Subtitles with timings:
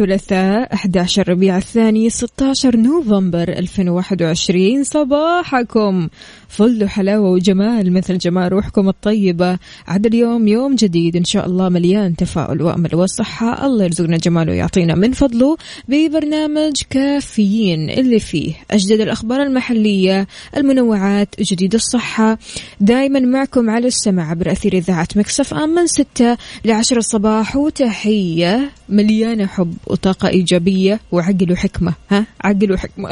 [0.00, 6.08] الثلاثاء 11 ربيع الثاني 16 نوفمبر 2021 صباحكم.
[6.48, 9.58] فل حلاوة وجمال مثل جمال روحكم الطيبة.
[9.86, 13.66] عاد اليوم يوم جديد إن شاء الله مليان تفاؤل وأمل وصحة.
[13.66, 15.56] الله يرزقنا جماله ويعطينا من فضله
[15.88, 22.38] ببرنامج كافيين اللي فيه أجدد الأخبار المحلية المنوعات جديد الصحة.
[22.80, 27.56] دايما معكم على السمع عبر أثير إذاعة مكسف أم من 6 ل 10 الصباح.
[27.56, 29.74] وتحية مليانة حب.
[29.86, 33.10] وطاقة إيجابية وعقل وحكمة ها؟ عقل وحكمة.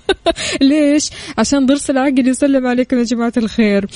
[0.60, 3.86] ليش؟ عشان ضرس العقل يسلم عليكم يا جماعة الخير.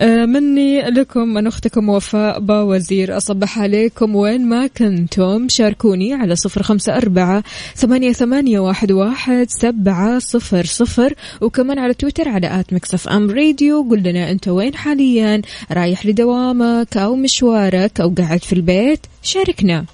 [0.00, 5.48] آه، مني لكم أنا أختكم وفاء باوزير أصبح عليكم وين ما كنتم.
[5.48, 7.44] شاركوني على صفر خمسة أربعة
[7.76, 11.14] ثمانية, ثمانية واحد, واحد سبعة صفر صفر.
[11.40, 13.88] وكمان على تويتر على at Mix FM Radio.
[13.90, 19.84] قل لنا أنت وين حاليا؟ رايح لدوامك أو مشوارك أو قاعد في البيت؟ شاركنا.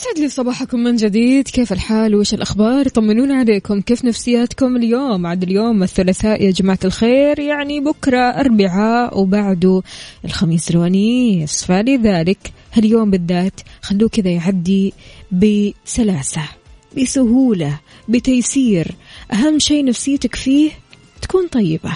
[0.00, 1.48] يسعد لي صباحكم من جديد.
[1.48, 3.80] كيف الحال؟ وش الأخبار؟ طمنونا عليكم.
[3.80, 7.38] كيف نفسياتكم اليوم؟ عاد اليوم الثلاثاء يا جماعة الخير.
[7.38, 9.82] يعني بكرة أربعاء وبعده
[10.24, 11.64] الخميس الونيس.
[11.64, 14.94] فلذلك هاليوم بالذات خلوه كذا يعدي
[15.32, 16.42] بسلاسة
[16.96, 18.94] بسهولة بتيسير.
[19.32, 20.70] أهم شيء نفسيتك فيه
[21.22, 21.92] تكون طيبة.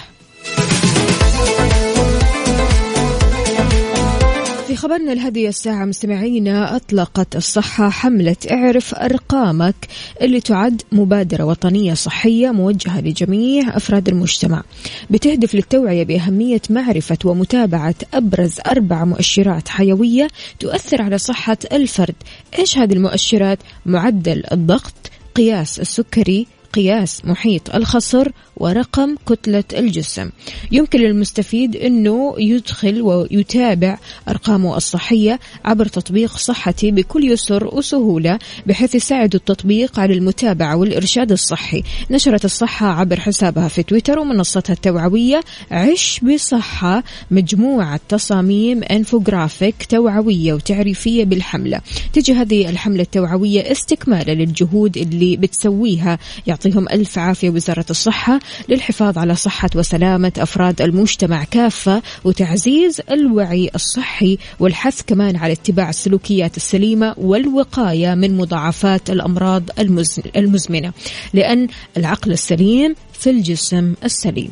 [4.74, 9.74] في خبرنا لهذه الساعة مستمعينا أطلقت الصحة حملة اعرف أرقامك
[10.22, 14.62] اللي تعد مبادرة وطنية صحية موجهة لجميع أفراد المجتمع
[15.10, 22.14] بتهدف للتوعية بأهمية معرفة ومتابعة أبرز أربع مؤشرات حيوية تؤثر على صحة الفرد
[22.58, 30.30] إيش هذه المؤشرات؟ معدل الضغط قياس السكري قياس محيط الخصر ورقم كتلة الجسم.
[30.72, 33.98] يمكن للمستفيد أنه يدخل ويتابع
[34.28, 41.82] أرقامه الصحية عبر تطبيق صحتي بكل يسر وسهولة بحيث يساعد التطبيق على المتابعة والإرشاد الصحي.
[42.10, 45.40] نشرت الصحة عبر حسابها في تويتر ومنصتها التوعوية
[45.70, 51.80] عش بصحة مجموعة تصاميم انفوغرافيك توعوية وتعريفية بالحملة.
[52.12, 56.18] تجي هذه الحملة التوعوية استكمالا للجهود اللي بتسويها.
[56.66, 64.38] يعطيهم ألف عافية وزارة الصحة للحفاظ على صحة وسلامة أفراد المجتمع كافة وتعزيز الوعي الصحي
[64.60, 70.92] والحث كمان على اتباع السلوكيات السليمة والوقاية من مضاعفات الأمراض المز- المزمنة
[71.34, 74.50] لأن العقل السليم في الجسم السليم.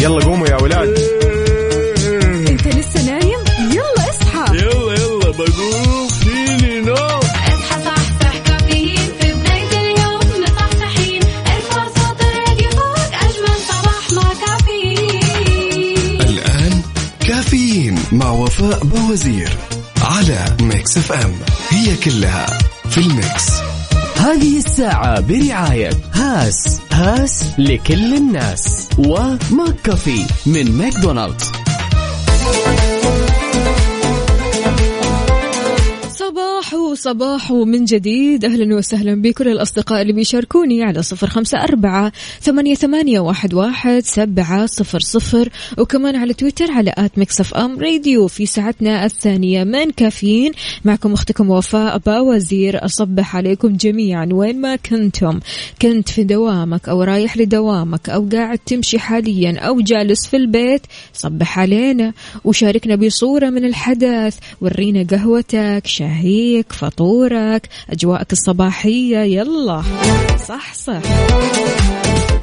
[0.00, 1.05] يلا قوموا يا ولاد.
[18.60, 19.50] وفاء بوزير
[20.02, 21.32] على Mix FM.
[21.70, 22.46] هي كلها
[22.90, 23.50] في ال mix.
[24.16, 26.80] هذه الساعة برعاية هاس.
[26.92, 28.88] هاس لكل الناس.
[28.98, 31.52] و McCafé من ماكدونالدز.
[36.10, 36.55] صباح
[36.94, 38.44] صباح من جديد.
[38.44, 44.66] أهلا وسهلا بكل الأصدقاء اللي بيشاركوني على صفر خمسة أربعة ثمانية, ثمانية واحد, واحد سبعة
[44.66, 45.48] صفر صفر.
[45.78, 50.52] وكمان على تويتر على at Mix FM Radio في ساعتنا الثانية من كافيين.
[50.84, 55.40] معكم أختكم وفاء باوزير أصبح عليكم جميعا وين ما كنتم.
[55.82, 60.82] كنت في دوامك أو رايح لدوامك أو قاعد تمشي حاليا أو جالس في البيت
[61.14, 62.12] صبح علينا.
[62.44, 65.82] وشاركنا بصورة من الحدث ورينا قهوتك
[66.56, 69.18] شاهيك فطورك أجواءك الصباحية.
[69.18, 69.82] يلا.
[70.48, 71.00] صح صح.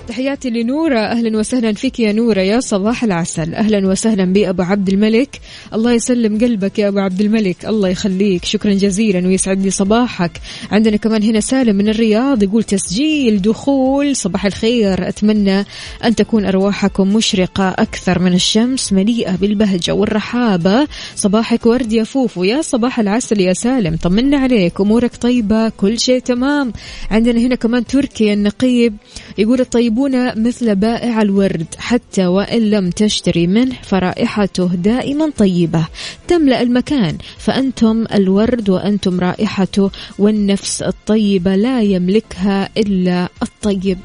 [0.08, 1.00] تحياتي لنورة.
[1.00, 2.42] أهلا وسهلا فيك يا نورة.
[2.42, 3.54] يا صباح العسل.
[3.54, 5.40] أهلا وسهلا بأبو عبد الملك.
[5.74, 7.66] الله يسلم قلبك يا أبو عبد الملك.
[7.66, 8.46] الله يخليك.
[8.46, 10.32] شكرا جزيلا ويسعد لي صباحك.
[10.72, 15.08] عندنا كمان هنا سالم من الرياض يقول تسجيل دخول صباح الخير.
[15.08, 15.66] أتمنى
[16.04, 20.88] أن تكون أرواحكم مشرقة أكثر من الشمس مليئة بالبهجة والرحابة.
[21.16, 22.44] صباحك ورد يا فوفو.
[22.44, 23.96] يا صباح العسل يا سالم.
[24.04, 26.74] طمنا عليك أمورك طيبة كل شيء تمام.
[27.12, 28.96] عندنا هنا كمان تركي النقيب
[29.38, 35.88] يقول الطيبون مثل بائع الورد حتى وإن لم تشتري منه فرائحته دائما طيبة.
[36.28, 43.98] تملأ المكان فأنتم الورد وأنتم رائحته والنفس الطيبة لا يملكها إلا الطيب.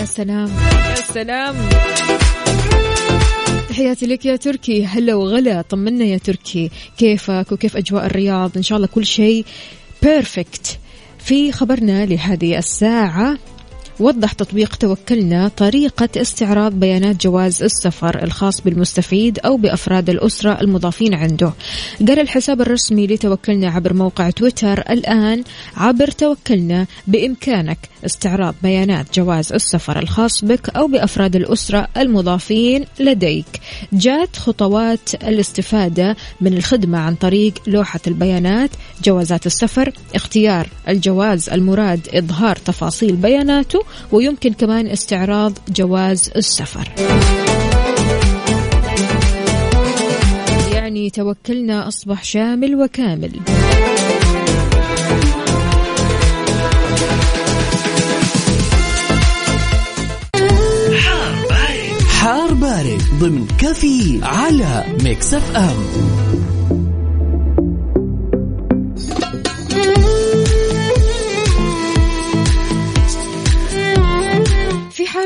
[0.00, 0.48] يا سلام.
[0.90, 1.54] يا سلام.
[3.78, 4.86] تحياتي لك يا تركي.
[4.86, 6.70] هلا وغلا طمنا يا تركي.
[6.98, 9.44] كيفك وكيف أجواء الرياض؟ إن شاء الله كل شيء
[10.02, 10.78] بيرفكت
[11.18, 13.38] في خبرنا لهذه الساعة
[14.00, 21.52] وضح تطبيق توكلنا طريقة استعراض بيانات جواز السفر الخاص بالمستفيد أو بأفراد الأسرة المضافين عنده.
[22.08, 25.44] قال الحساب الرسمي لتوكلنا عبر موقع تويتر الآن
[25.76, 33.60] عبر توكلنا بإمكانك استعراض بيانات جواز السفر الخاص بك أو بأفراد الأسرة المضافين لديك.
[33.92, 38.70] جات خطوات الاستفادة من الخدمة عن طريق لوحة البيانات
[39.04, 46.88] جوازات السفر اختيار الجواز المراد إظهار تفاصيل بياناته ويمكن كمان استعراض جواز السفر.
[50.72, 53.30] يعني توكلنا أصبح شامل وكامل.
[62.18, 66.77] حار بارد ضمن كفي على Mix FM.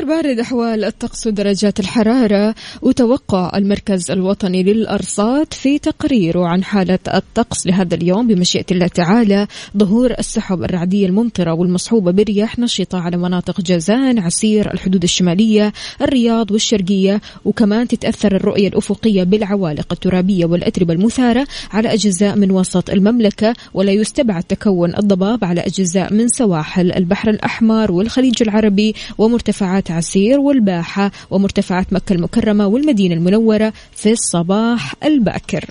[0.03, 7.67] حار بارد أحوال الطقس ودرجات الحرارة وتوقع المركز الوطني للأرصاد في تقريره عن حالة الطقس
[7.67, 9.47] لهذا اليوم بمشيئة الله تعالى.
[9.77, 17.21] ظهور السحب الرعدية الممطرة والمصحوبة برياح نشطة على مناطق جازان عسير الحدود الشمالية الرياض والشرقية
[17.45, 24.43] وكمان تتأثر الرؤية الأفقية بالعوالق الترابية والأتربة المثارة على أجزاء من وسط المملكة ولا يستبعد
[24.43, 32.13] تكون الضباب على أجزاء من سواحل البحر الأحمر والخليج العربي ومرتفعات عسير والباحة ومرتفعات مكة
[32.13, 35.65] المكرمة والمدينة المنورة في الصباح الباكر.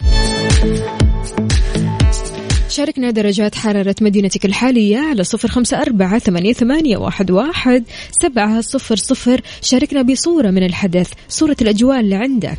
[2.69, 7.85] شاركنا درجات حرارة مدينتك الحالية على صفر خمسة أربعة ثمانية, واحد
[8.23, 9.41] سبعة صفر صفر.
[9.63, 12.59] شاركنا بصورة من الحدث صورة الأجواء اللي عندك.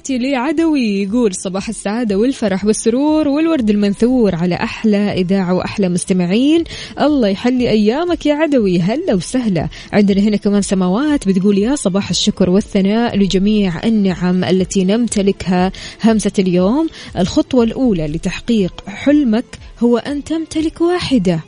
[0.00, 6.64] تحياتي لي عدوي يقول صباح السعادة والفرح والسرور والورد المنثور على أحلى إذاعة وأحلى مستمعين.
[7.00, 9.68] الله يحلي أيامك يا عدوي هلا وسهلا.
[9.92, 15.72] عندنا هنا كمان سماوات بتقول يا صباح الشكر والثناء لجميع النعم التي نمتلكها
[16.04, 16.88] همسة اليوم.
[17.18, 21.40] الخطوة الأولى لتحقيق حلمك هو أن تمتلك واحدة.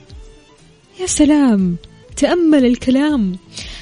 [1.01, 1.77] يا سلام
[2.17, 3.37] تأمل الكلام.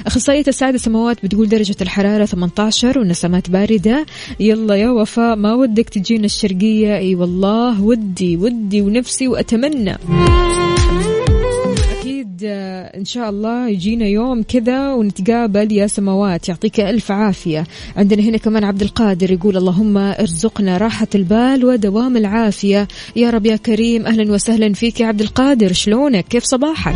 [0.07, 4.07] أخصائية السعادة سماوات بتقول درجة الحرارة 18 والنسمات باردة.
[4.41, 9.97] يلا يا وفاء ما ودك تجينا الشرقية؟ إي والله ودي ودي ونفسي وأتمنى.
[12.01, 16.49] أكيد آه، إن شاء الله يجينا يوم كذا ونتقابل يا سماوات.
[16.49, 17.67] يعطيك ألف عافية.
[17.97, 22.89] عندنا هنا كمان عبد القادر يقول اللهم ارزقنا راحة البال ودوام العافية.
[23.17, 25.73] يا رب يا كريم أهلا وسهلا فيك يا عبد القادر.
[25.73, 26.95] شلونك؟ كيف صباحك؟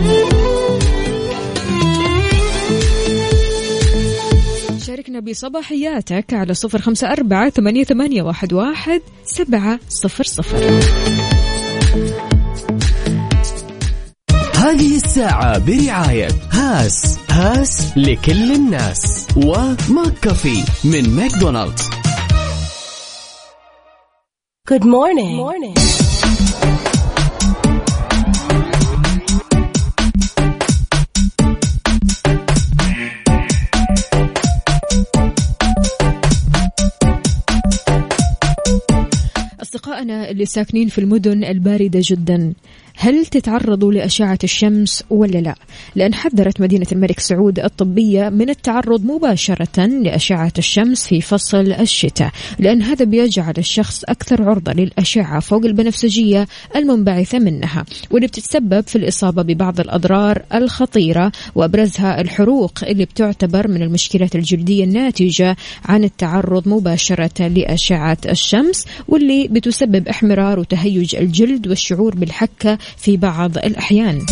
[5.04, 10.56] شاركنا بصباحياتك على صفر خمسة أربعة ثمانية, ثمانية واحد, واحد سبعة صفر صفر
[14.54, 21.90] هذه الساعة برعاية هاس هاس لكل الناس و McCafé من ماكدونالدز
[24.70, 25.37] Good morning.
[25.37, 26.03] morning.
[39.74, 42.52] أصدقائنا اللي ساكنين في المدن الباردة جدا.
[42.96, 45.54] هل تتعرضوا لأشعة الشمس ولا لا؟
[45.96, 52.82] لأن حذرت مدينة الملك سعود الطبية من التعرض مباشرة لأشعة الشمس في فصل الشتاء لأن
[52.82, 56.46] هذا بيجعل الشخص أكثر عرضة للأشعة فوق البنفسجية
[56.76, 64.34] المنبعثة منها واللي بتتسبب في الإصابة ببعض الأضرار الخطيرة وأبرزها الحروق اللي بتعتبر من المشكلات
[64.34, 73.16] الجلدية الناتجة عن التعرض مباشرة لأشعة الشمس واللي بتسبب احمرار وتهيج الجلد والشعور بالحكة في
[73.16, 74.26] بعض الأحيان.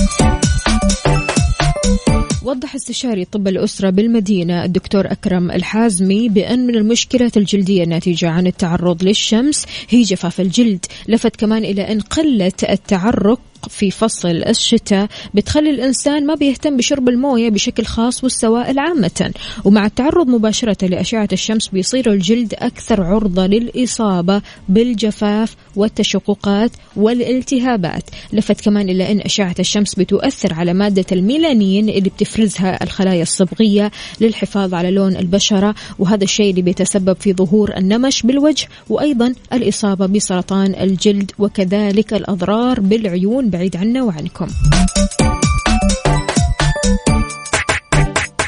[2.45, 9.03] وضح استشاري طب الأسرة بالمدينة الدكتور أكرم الحازمي بأن من المشكلات الجلدية الناتجة عن التعرض
[9.03, 10.87] للشمس هي جفاف الجلد.
[11.09, 17.51] لفت كمان إلى أن قلة التعرق في فصل الشتاء بتخلي الإنسان ما بيهتم بشرب الموية
[17.51, 19.33] بشكل خاص والسوائل عامة.
[19.65, 28.05] ومع التعرض مباشرة لأشعة الشمس بيصير الجلد أكثر عرضة للإصابة بالجفاف والتشققات والالتهابات.
[28.33, 33.91] لفت كمان إلى أن أشعة الشمس بتؤثر على مادة الميلانين اللي بتفرزها الخلايا الصبغية
[34.21, 40.75] للحفاظ على لون البشرة وهذا الشيء اللي بيتسبب في ظهور النمش بالوجه وأيضا الإصابة بسرطان
[40.81, 44.47] الجلد وكذلك الأضرار بالعيون بعيد عنا وعنكم.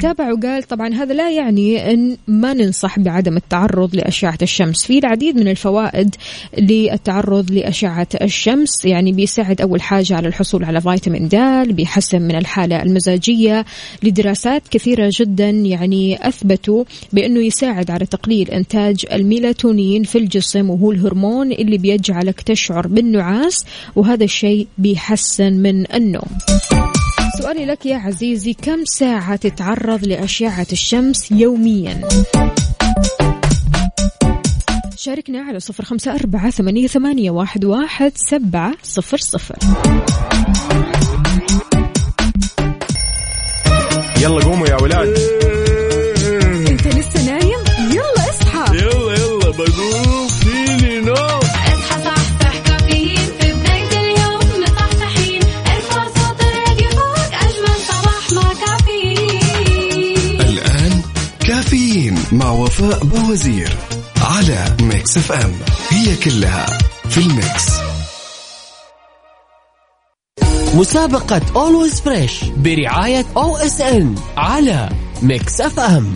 [0.04, 5.36] تابع وقال طبعا هذا لا يعني أن ما ننصح بعدم التعرض لأشعة الشمس، في العديد
[5.36, 6.14] من الفوائد
[6.58, 11.36] للتعرض لأشعة الشمس، يعني بيساعد أول حاجة على الحصول على فيتامين د،
[11.72, 13.64] بيحسن من الحالة المزاجية،
[14.02, 21.52] لدراسات كثيرة جدا يعني أثبتوا بأنه يساعد على تقليل إنتاج الميلاتونين في الجسم وهو الهرمون
[21.52, 23.64] اللي بيجعلك تشعر بالنعاس
[23.96, 26.28] وهذا الشيء بيحسن من النوم.
[27.38, 32.00] سؤالي لك يا عزيزي كم ساعة تتعرض لأشعة الشمس يوميا؟
[34.96, 39.58] شاركنا على صفر خمسة أربعة ثمانية, ثمانية واحد, واحد سبعة صفر صفر
[44.22, 45.33] يلا قوموا يا ولاد
[62.74, 63.76] وفاء بوزير
[64.20, 65.52] على Mix FM.
[65.90, 66.66] هي كلها
[67.08, 67.66] في ال Mix.
[70.74, 74.88] مسابقة Always Fresh برعاية OSN على
[75.22, 76.14] Mix FM.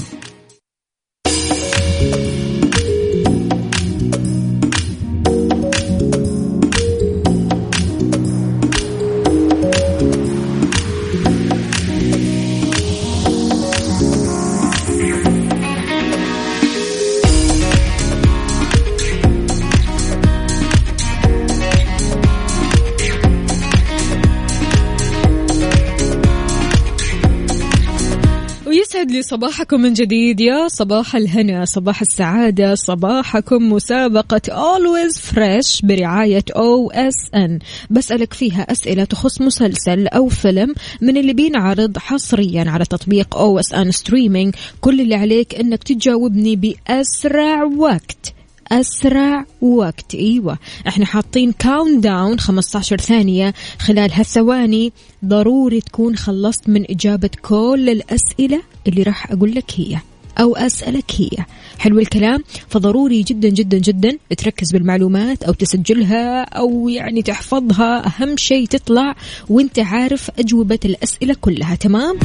[28.99, 30.40] ويسعد لي صباحكم من جديد.
[30.40, 37.50] يا صباح الهنا صباح السعادة صباحكم مسابقة Always Fresh برعاية OSN
[37.90, 44.50] بسألك فيها أسئلة تخص مسلسل أو فيلم من اللي بينعرض حصريا على تطبيق OSN Streaming.
[44.81, 48.35] كل اللي عليك أنك تجاوبني بأسرع وقت.
[48.73, 50.14] أسرع وقت.
[50.14, 53.55] أيوة إحنا حاطين countdown 15 ثانية.
[53.78, 54.93] خلال هالثواني
[55.25, 58.61] ضروري تكون خلصت من إجابة كل الأسئلة.
[58.88, 59.99] اللي راح أقول لك هي
[60.40, 61.45] أو أسألك هي.
[61.78, 68.07] حلو الكلام؟ فضروري جدا جدا جدا تركز بالمعلومات أو تسجلها أو يعني تحفظها.
[68.07, 69.14] أهم شيء تطلع
[69.49, 72.18] وأنت عارف أجوبة الأسئلة كلها تمام؟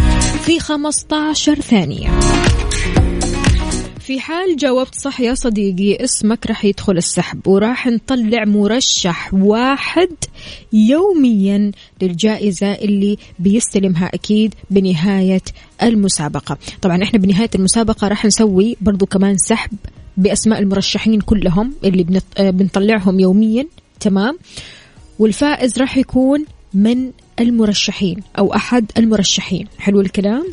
[0.46, 2.20] في 15 ثانية.
[4.04, 10.10] في حال جاوبت صح يا صديقي اسمك راح يدخل السحب وراح نطلع مرشح واحد
[10.74, 15.42] يوميا للجائزة اللي بيستلمها أكيد بنهاية
[15.84, 16.58] المسابقة.
[16.82, 19.72] طبعا إحنا بنهاية المسابقة راح نسوي برضو كمان سحب
[20.18, 22.22] بأسماء المرشحين كلهم اللي.
[22.38, 23.68] آه، بنطلعهم يوميا
[24.00, 24.38] تمام؟
[25.20, 29.68] والفائز راح يكون من المرشحين أو أحد المرشحين.
[29.78, 30.46] حلو الكلام؟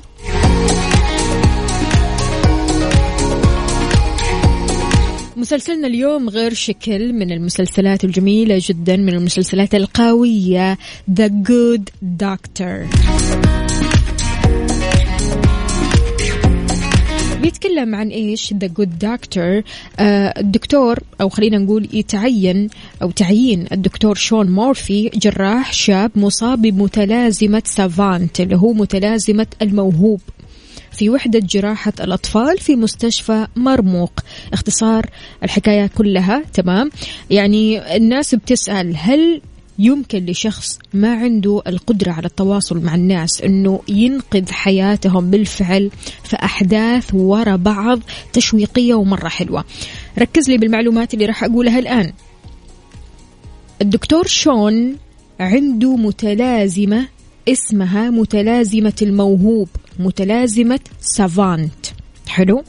[5.40, 10.78] مسلسلنا اليوم غير شكل من المسلسلات الجميلة جدا من المسلسلات القوية
[11.10, 11.82] The Good
[12.22, 12.96] Doctor.
[17.42, 19.62] بيتكلم عن إيش The Good Doctor
[20.38, 22.68] الدكتور أو خلينا نقول يتعين
[23.02, 30.20] أو تعيين الدكتور شون مورفي جراح شاب مصاب بمتلازمة Savant اللي هو متلازمة الموهوب.
[30.92, 34.12] في وحدة جراحة الأطفال في مستشفى مرموق.
[34.52, 35.06] اختصار
[35.42, 36.90] الحكاية كلها تمام؟
[37.30, 39.40] يعني الناس بتسأل هل
[39.78, 45.90] يمكن لشخص ما عنده القدرة على التواصل مع الناس أنه ينقذ حياتهم بالفعل
[46.24, 48.00] في أحداث ورا بعض
[48.32, 49.64] تشويقية ومرة حلوة؟
[50.18, 52.12] ركز لي بالمعلومات اللي راح أقولها الآن.
[53.82, 54.96] الدكتور شون
[55.40, 57.08] عنده متلازمة
[57.48, 59.68] اسمها متلازمة الموهوب.
[60.00, 61.86] متلازمة سافانت.
[62.28, 62.64] حلو.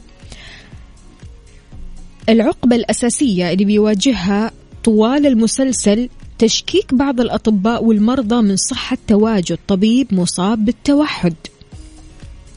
[2.29, 4.51] العقبة الأساسية اللي بيواجهها
[4.83, 6.09] طوال المسلسل
[6.39, 11.33] تشكيك بعض الأطباء والمرضى من صحة تواجد طبيب مصاب بالتوحد.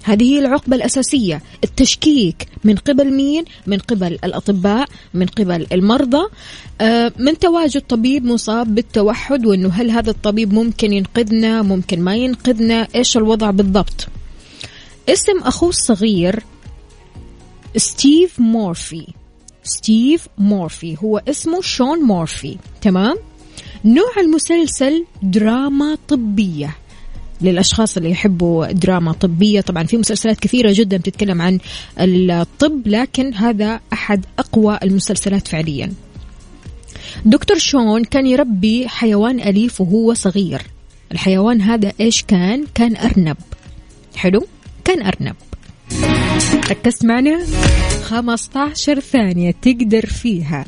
[0.02, 1.42] هذه هي العقبة الأساسية.
[1.64, 6.28] التشكيك من قبل مين؟ من قبل الأطباء من قبل المرضى.
[6.80, 12.88] آه، من تواجد طبيب مصاب بالتوحد وأنه هل هذا الطبيب ممكن ينقذنا ممكن ما ينقذنا؟
[12.94, 14.08] إيش الوضع بالضبط؟
[15.08, 16.42] اسم أخوه الصغير
[17.76, 19.06] ستيف مورفي.
[19.64, 20.96] ستيف مورفي.
[21.04, 22.56] هو اسمه شون مورفي.
[22.80, 23.16] تمام؟
[23.84, 26.76] نوع المسلسل دراما طبية.
[27.40, 29.61] للأشخاص اللي يحبوا دراما طبية.
[29.61, 31.58] طبعا في مسلسلات كثيرة جدا بتتكلم عن
[31.99, 35.92] الطب لكن هذا أحد أقوى المسلسلات فعليا.
[37.25, 40.62] دكتور شون كان يربي حيوان أليف وهو صغير.
[41.12, 43.37] الحيوان هذا إيش كان؟ كان أرنب.
[44.16, 44.46] حلو؟
[44.84, 45.36] كان أرنب.
[46.70, 47.44] ركزت معنا
[48.02, 50.64] 15 ثانية تقدر فيها.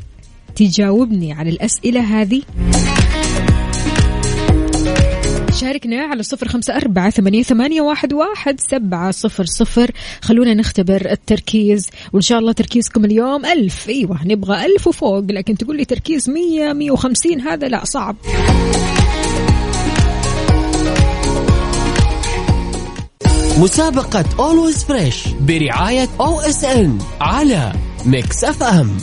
[0.55, 2.41] تجاوبني على الأسئلة هذه.
[5.53, 9.91] شاركنا على صفر خمسة أربعة ثمانية, ثمانية واحد, واحد سبعة صفر صفر.
[10.21, 11.89] خلونا نختبر التركيز.
[12.13, 13.89] وإن شاء الله تركيزكم اليوم ألف.
[13.89, 18.15] أيوة نبغى ألف وفوق لكن تقول لي تركيز مية مية وخمسين هذا لا صعب.
[23.57, 27.71] مسابقة Always Fresh برعاية OSN على
[28.05, 28.97] Mix FM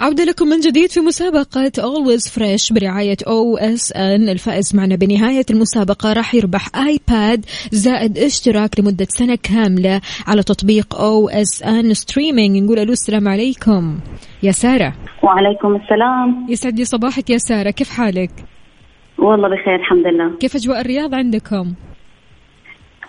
[0.00, 6.34] عودة لكم من جديد في مسابقة Always Fresh برعاية OSN الفائز معنا بنهاية المسابقة راح
[6.34, 13.98] يربح iPad زائد اشتراك لمدة سنة كاملة على تطبيق OSN Streaming نقول ألو السلام عليكم.
[14.42, 14.94] يا سارة.
[15.22, 16.46] وعليكم السلام.
[16.48, 17.70] يسعد لي صباحك يا سارة.
[17.70, 18.55] كيف حالك؟
[19.18, 20.36] والله بخير الحمد لله.
[20.36, 21.74] كيف أجواء الرياض عندكم؟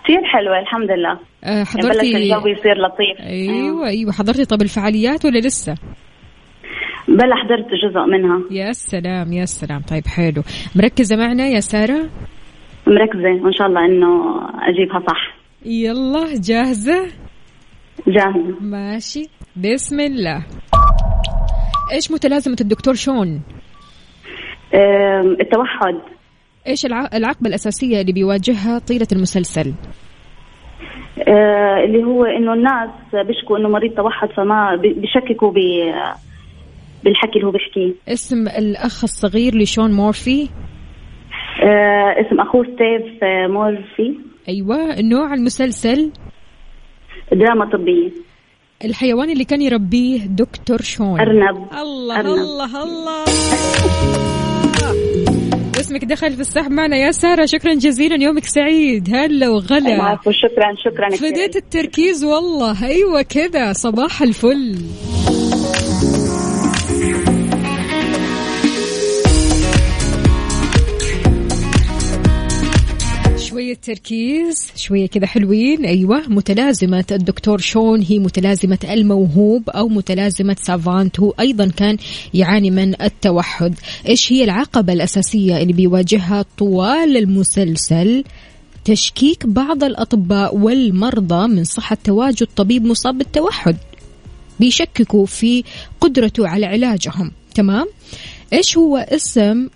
[0.04, 1.18] كثير حلوة الحمد لله.
[1.44, 3.20] آه، بلش حضرتي الجو يصير لطيف.
[3.20, 4.12] أيوه أيوه.
[4.12, 5.74] حضرتي طب الفعاليات ولا لسه؟
[7.08, 8.42] بلا حضرت جزء منها.
[8.50, 9.80] يا سلام يا سلام.
[9.80, 10.42] طيب حلو.
[10.76, 12.10] مركزة معنا يا سارة؟
[12.86, 15.36] مركزة وإن شاء الله إنه أجيبها صح.
[15.64, 17.06] يلا جاهزة؟
[18.06, 18.60] جاهزة.
[18.60, 19.28] ماشي.
[19.56, 20.46] بسم الله.
[21.92, 23.40] إيش متلازمة الدكتور شون؟
[24.74, 25.94] التوحد.
[26.66, 29.72] إيش الع- العقبة الأساسية اللي بيواجهها طيلة المسلسل؟
[31.28, 32.90] أه، اللي هو إنه الناس
[33.26, 35.50] بيشكوا إنه مريض توحد فما بي- بيشككوا
[37.04, 37.92] بالحكي اللي هو بيحكيه.
[38.08, 40.48] اسم الأخ الصغير لشون مورفي؟
[41.62, 44.14] أه، اسم أخوه ستيف أه، مورفي.
[44.48, 45.00] أيوة.
[45.00, 46.12] نوع المسلسل؟
[47.32, 48.10] دراما طبية.
[48.84, 51.20] الحيوان اللي كان يربيه دكتور شون.
[51.20, 51.56] أرنب.
[51.72, 52.32] الله أرنب.
[52.34, 54.27] الله الله.
[55.98, 56.96] اسمك دخل في السحب معنا.
[56.96, 58.24] يا سارة شكرا جزيلا.
[58.24, 59.14] يومك سعيد.
[59.14, 60.18] هلا وغلا.
[60.30, 61.10] شكرا شكرا.
[61.10, 62.86] فديت التركيز والله.
[62.86, 63.72] أيوه كذا.
[63.72, 64.78] صباح الفل.
[73.68, 75.84] شوية تركيز شوية كذا حلوين.
[75.84, 81.96] أيوة متلازمة الدكتور شون هي متلازمة الموهوب أو متلازمة سافانت هو أيضا كان
[82.34, 83.74] يعاني من التوحد.
[84.08, 88.24] إيش هي العقبة الأساسية اللي بيواجهها طوال المسلسل؟
[88.84, 93.76] تشكيك بعض الأطباء والمرضى من صحة تواجد طبيب مصاب بالتوحد.
[94.60, 95.64] بيشككوا في
[96.00, 97.32] قدرته على علاجهم.
[97.54, 97.86] تمام؟
[98.52, 99.68] إيش هو اسم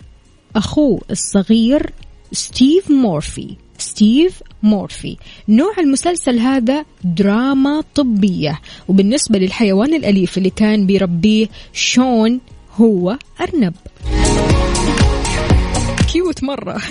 [0.55, 1.93] أخوه الصغير
[2.31, 5.17] ستيف مورفي؟ ستيف مورفي.
[5.49, 8.59] نوع المسلسل هذا دراما طبية.
[8.87, 12.39] وبالنسبة للحيوان الأليف اللي كان بيربيه شون
[12.75, 13.73] هو أرنب.
[16.13, 16.81] cute مرة.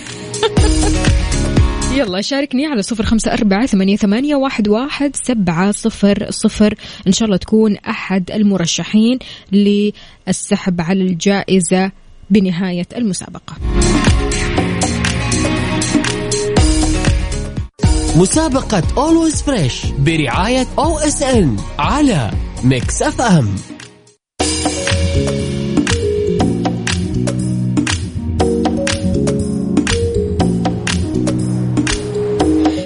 [1.97, 6.75] يلا شاركني على صفر خمسة أربعة ثمانية, ثمانية واحد, واحد سبعة صفر صفر.
[7.07, 9.18] إن شاء الله تكون أحد المرشحين
[9.53, 11.92] للسحب على الجائزة
[12.31, 13.57] بنهاية المسابقة.
[18.16, 22.31] مسابقة Always Fresh برعاية OSN على
[22.64, 23.55] Mix FM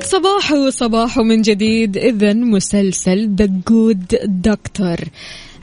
[0.02, 1.96] صباح صباح من جديد.
[1.96, 4.96] إذا مسلسل The Good Doctor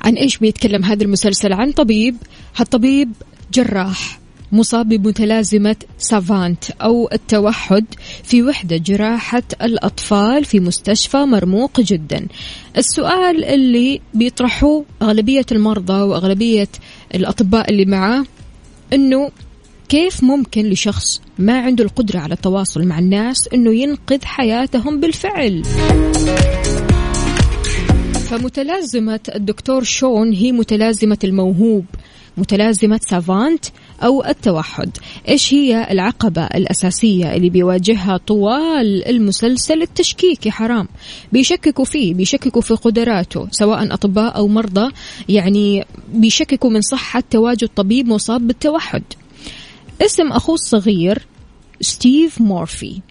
[0.01, 2.15] عن إيش بيتكلم هذا المسلسل؟ عن طبيب
[2.55, 3.11] هالطبيب
[3.53, 4.22] جراح.
[4.53, 7.85] مصاب بمتلازمة سافانت أو التوحد
[8.23, 12.27] في وحدة جراحة الأطفال في مستشفى مرموق جدا.
[12.77, 16.67] السؤال اللي بيطرحوه أغلبية المرضى وأغلبية
[17.15, 18.25] الأطباء اللي معاه
[18.93, 19.31] أنه
[19.89, 25.63] كيف ممكن لشخص ما عنده القدرة على التواصل مع الناس أنه ينقذ حياتهم بالفعل؟
[28.29, 31.85] فمتلازمة الدكتور شون هي متلازمة الموهوب.
[32.37, 33.65] متلازمة سافانت
[34.05, 34.89] أو التوحد.
[35.29, 40.87] إيش هي العقبة الأساسية اللي بيواجهها طوال المسلسل التشكيك يا حرام.
[41.31, 44.91] بيشككوا فيه بيشككوا في قدراته سواء أطباء أو مرضى
[45.29, 49.03] يعني بيشككوا من صحة تواجد طبيب مصاب بالتوحد.
[50.01, 51.27] اسم أخوه الصغير
[51.81, 53.01] ستيف مورفي.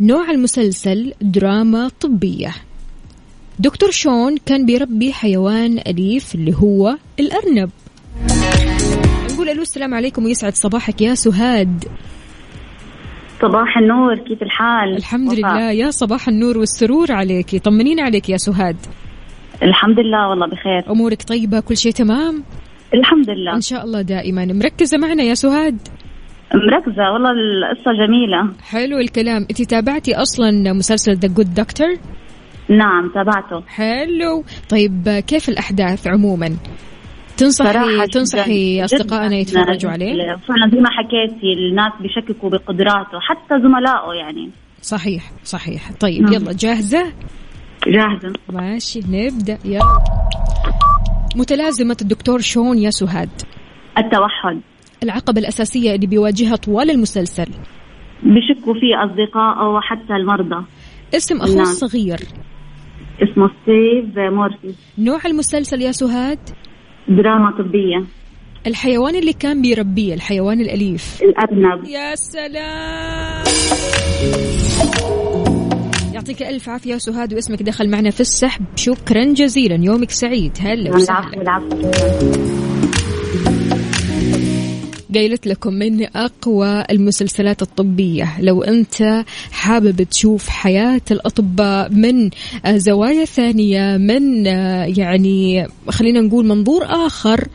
[0.00, 2.54] نوع المسلسل دراما طبية.
[3.58, 7.70] دكتور شون كان بيربي حيوان أليف اللي هو الأرنب.
[9.40, 11.84] نقول ألو السلام عليكم ويسعد صباحك يا سهاد.
[13.42, 15.38] صباح النور كيف الحال؟ الحمد وفاء.
[15.38, 17.56] لله يا صباح النور والسرور عليك.
[17.56, 18.76] طمنين عليك يا سهاد.
[19.62, 20.90] الحمد لله والله بخير.
[20.90, 22.44] أمورك طيبة؟ كل شيء تمام؟
[22.94, 23.54] الحمد لله.
[23.54, 24.44] إن شاء الله دائما.
[24.44, 25.78] مركزة معنا يا سهاد؟
[26.54, 28.52] مركزة والله القصة جميلة.
[28.62, 29.46] حلو الكلام.
[29.50, 31.94] أنت تابعتي أصلا مسلسل ذا جود دكتور
[32.68, 33.60] نعم تابعته.
[33.68, 34.44] حلو.
[34.70, 36.56] طيب كيف الأحداث عموما؟
[37.40, 44.50] تنصحي تنصحي أصدقائنا يتفرجوا عليه؟ فعلا زي ما حكيتي الناس بيشككوا بقدراته حتى زملائه يعني.
[44.82, 45.92] صحيح صحيح.
[46.00, 46.32] طيب نعم.
[46.32, 47.12] يلا جاهزة؟
[47.86, 48.32] جاهزة.
[48.52, 49.58] ماشي نبدأ.
[49.64, 49.98] يلا.
[51.36, 53.30] متلازمة الدكتور شون يا سهاد
[53.98, 54.60] التوحد.
[55.02, 57.46] العقبة الأساسية اللي بيواجهها طوال المسلسل.
[58.22, 60.64] بيشكوا فيه أصدقائه وحتى المرضى.
[61.14, 61.62] اسم أخوه.
[61.62, 62.20] الصغير
[63.22, 64.74] اسمه ستيف مورفي.
[64.98, 66.38] نوع المسلسل يا سهاد
[67.10, 68.04] دراما طبية.
[68.66, 71.22] الحيوان اللي كان بيربيه الحيوان الأليف.
[71.22, 71.84] الأرنب.
[71.88, 73.44] يا سلام!
[76.14, 78.64] يعطيك ألف عافية سهاد واسمك دخل معنا في السحب.
[78.76, 80.52] شكرا جزيلا يومك سعيد.
[80.60, 81.68] هلا وسهلا.
[85.14, 88.40] قايلت لكم من أقوى المسلسلات الطبية.
[88.40, 92.30] لو أنت حابب تشوف حياة الأطباء من
[92.64, 97.48] آه، زوايا ثانية من آه، يعني خلينا نقول منظور آخر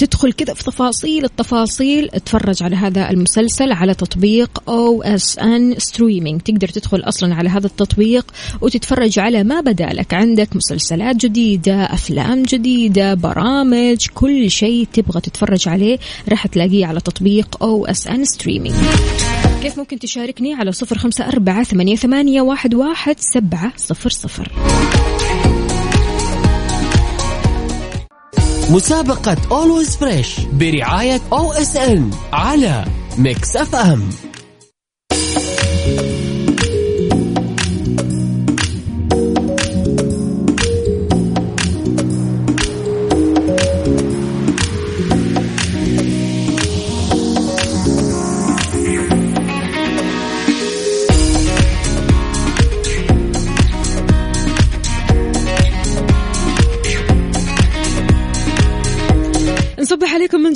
[0.00, 7.00] تدخل كذا في تفاصيل التفاصيل اتفرج على هذا المسلسل على تطبيق OSN Streaming تقدر تدخل
[7.00, 8.26] أصلا على هذا التطبيق
[8.60, 15.98] وتتفرج على ما بدالك عندك مسلسلات جديدة أفلام جديدة برامج كل شيء تبغى تتفرج عليه
[16.28, 18.76] راح تلاقيه على تطبيق OSN Streaming
[19.62, 21.62] كيف ممكن تشاركني على صفر خمسة أربعة
[21.96, 24.52] ثمانية, واحد سبعة صفر صفر؟
[28.70, 32.00] مسابقة Always Fresh برعاية OSN
[32.32, 32.84] على
[33.18, 34.10] Mix FM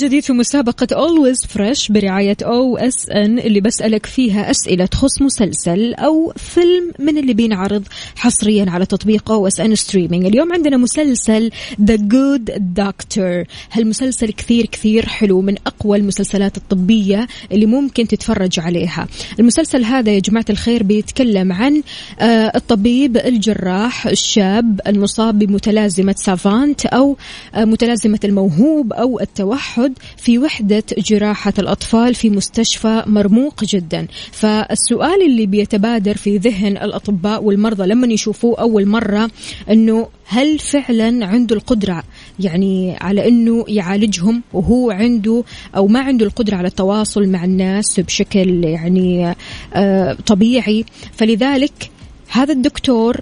[0.04, 6.92] جديد في مسابقة Always Fresh برعاية OSN اللي بسألك فيها أسئلة تخص مسلسل أو فيلم
[6.98, 7.84] من اللي بينعرض
[8.16, 10.24] حصريا على تطبيق OSN Streaming.
[10.26, 11.50] اليوم عندنا مسلسل
[11.84, 13.46] The Good Doctor.
[13.72, 19.08] هالمسلسل كثير كثير حلو من أقوى المسلسلات الطبية اللي ممكن تتفرج عليها.
[19.40, 21.82] المسلسل هذا يا جماعة الخير بيتكلم عن
[22.20, 27.16] آه، الطبيب الجراح الشاب المصاب بمتلازمة سافانت أو
[27.54, 29.93] آه، متلازمة الموهوب أو التوحد.
[30.16, 34.06] في وحدة جراحة الأطفال في مستشفى مرموق جدا.
[34.32, 39.30] فالسؤال اللي بيتبادر في ذهن الأطباء والمرضى لما يشوفوه أول مرة
[39.70, 42.02] أنه هل فعلا عنده القدرة؟
[42.40, 45.44] يعني على أنه يعالجهم وهو عنده
[45.76, 49.34] أو ما عنده القدرة على التواصل مع الناس بشكل يعني
[49.74, 50.84] آه، طبيعي.
[51.12, 51.90] فلذلك
[52.28, 53.20] هذا الدكتور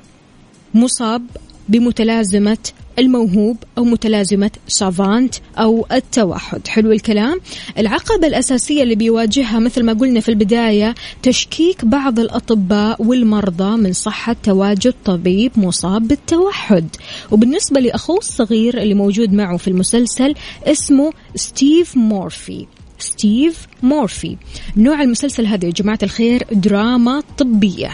[0.75, 1.23] مصاب
[1.69, 2.59] بمتلازمة
[2.99, 6.69] الموهوب أو متلازمة Savant أو التوحد.
[6.69, 7.41] حلو الكلام.
[7.79, 14.37] العقبة الأساسية اللي بيواجهها مثل ما قلنا في البداية تشكيك بعض الأطباء والمرضى من صحة
[14.43, 16.89] تواجد طبيب مصاب بالتوحد.
[17.31, 20.35] وبالنسبة لأخوه الصغير اللي موجود معه في المسلسل
[20.67, 22.67] اسمه ستيف مورفي.
[22.99, 24.37] ستيف مورفي.
[24.77, 27.91] نوع المسلسل هذا يا جماعة الخير دراما طبية.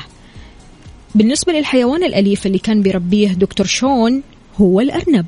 [1.14, 4.22] بالنسبة للحيوان الأليف اللي كان بيربيه دكتور شون
[4.60, 5.26] هو الأرنب.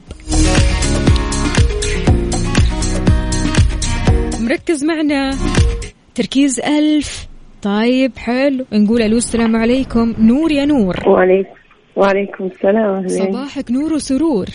[4.41, 5.31] مركز معنا.
[6.15, 7.27] تركيز ألف.
[7.63, 8.65] طيب حلو.
[8.73, 10.15] نقول ألو السلام عليكم.
[10.19, 10.97] نور يا نور.
[11.07, 11.51] وعليكم
[11.97, 12.95] وعليكم السلام.
[12.95, 13.33] أهلين.
[13.33, 14.47] صباحك نور وسرور.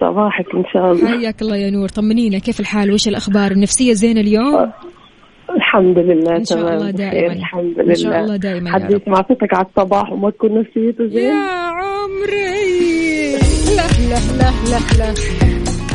[0.00, 1.18] صباحك إن شاء الله.
[1.18, 1.88] حياك الله يا نور.
[1.88, 4.72] طمنينا كيف الحال؟ وش الأخبار؟ النفسية زينة اليوم؟ آه،
[5.56, 7.32] الحمد لله إن شاء الله دائما.
[7.32, 9.00] الحمد لله إن شاء الله دائما يا حد رب.
[9.02, 13.32] يسمع صوتك على الصباح وما تكون نفسيته زين يا عمري.
[13.76, 15.14] لا لا لا لا لا.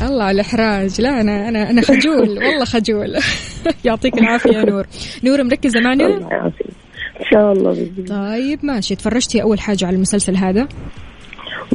[0.10, 1.02] الله على الإحراج.
[1.02, 2.30] لا أنا أنا أنا خجول.
[2.30, 3.16] والله خجول.
[3.86, 4.86] يعطيك العافية يا نور.
[5.24, 6.68] نور مركزة معنا؟ الله يعافيك.
[7.20, 7.74] إن شاء الله.
[8.10, 8.96] طيب ماشي.
[8.96, 10.68] تفرجتي أول حاجة على المسلسل هذا؟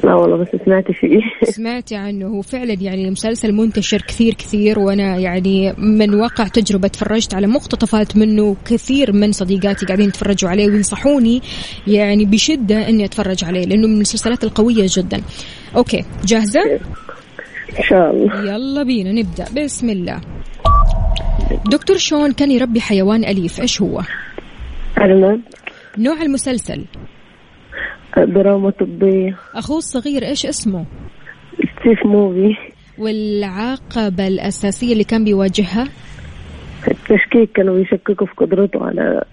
[0.05, 1.21] لا والله بس سمعت فيه
[1.57, 7.35] سمعتي عنه هو فعلا يعني مسلسل منتشر كثير كثير وأنا يعني من واقع تجربة تفرجت
[7.35, 11.43] على مقتطفات منه كثير من صديقاتي قاعدين يتفرجوا عليه وينصحوني
[11.87, 15.21] يعني بشدة إني أتفرج عليه لأنه من المسلسلات القوية جدا.
[15.77, 16.61] OK جاهزة؟
[17.79, 20.21] إن شاء الله يلا بينا نبدأ بسم الله.
[21.67, 24.01] دكتور شون كان يربي حيوان أليف إيش هو؟
[24.99, 25.41] أرنب
[25.99, 26.85] نوع المسلسل
[28.19, 29.37] دراما طبية.
[29.55, 30.85] اخوه الصغير إيش اسمه؟
[31.55, 32.57] ستيف مورفي.
[32.99, 35.89] والعقبه الأساسية اللي كان بيواجهها؟
[36.89, 39.25] التشكيك كانوا بيشككوا في قدرته على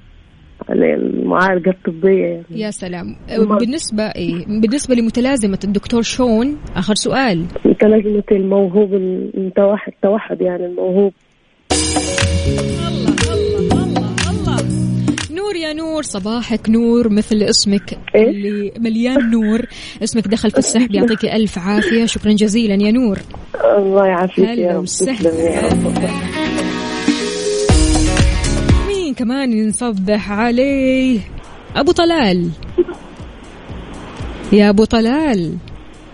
[0.69, 2.25] على المعالجة الطبية.
[2.25, 3.15] يعني يا سلام.
[3.59, 7.45] بالنسبة إيه؟ بالنسبة لمتلازمة الدكتور شون آخر سؤال.
[7.65, 11.13] متلازمة الموهوب المتوحد توحد يعني الموهوب.
[15.67, 19.65] يا نور صباحك نور مثل اسمك؟ اللي مليان نور.
[20.03, 22.05] اسمك دخل في السحب يعطيك ألف عافية.
[22.05, 23.19] شكرا جزيلا يا نور.
[23.77, 24.85] الله يعافيك يا رب.
[28.87, 31.19] مين كمان نصبح عليه؟
[31.75, 32.49] أبو طلال.
[34.53, 35.57] يا أبو طلال.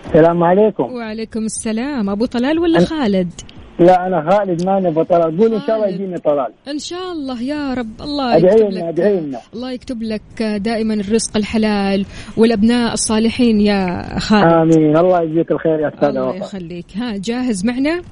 [0.06, 0.84] السلام عليكم.
[0.84, 2.10] وعليكم السلام.
[2.10, 3.30] أبو طلال ولا خالد؟
[3.78, 5.88] لا أنا خالد ماني بطلال قول إن شاء الله.
[5.88, 6.52] يجيني طلال.
[6.68, 8.00] إن شاء الله يا رب.
[8.00, 12.06] الله يكتب لنا لك لنا الله يكتب لك دائما الرزق الحلال
[12.36, 14.52] والأبناء الصالحين يا خالد.
[14.52, 14.96] آمين.
[14.96, 16.86] الله يجزيك الخير يا أستاذ الله يخليك.
[16.96, 18.02] ها جاهز معنا؟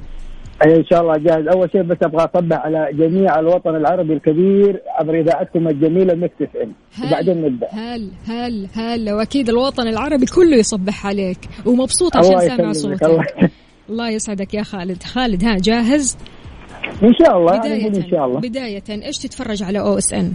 [0.67, 1.49] أي إن شاء الله جاهز.
[1.49, 6.73] أول شيء بس أبغى أصبح على جميع الوطن العربي الكبير عبر إذاعتكم الجميلة Mix FM.
[7.07, 7.67] وبعدين نبدأ.
[7.71, 11.39] هلا هلا هلا وأكيد الوطن العربي كله يصبح عليك.
[11.67, 13.03] ومبسوط عشان سامع يسلمك.
[13.03, 13.51] الله صوتك
[13.91, 15.03] الله يسعدك يا خالد.
[15.03, 16.19] خالد ها جاهز؟
[17.03, 18.41] إن شاء الله أنا بداية إن شاء الله.
[18.41, 20.33] بداية إيش تتفرج على OSN؟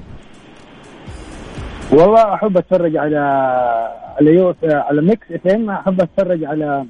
[1.92, 3.18] والله أحب أتفرج على
[4.20, 5.70] على يوف على Mix FM.
[5.70, 6.86] أحب أتفرج على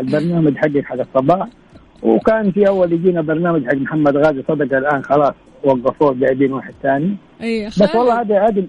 [0.00, 1.48] البرنامج حقك حق الصباح.
[2.02, 7.16] وكان في أول يجينا برنامج حق محمد غازي صدق الآن خلاص وقفوه جايبين واحد ثاني.
[7.42, 8.32] اي بس والله خالد.
[8.32, 8.66] هذه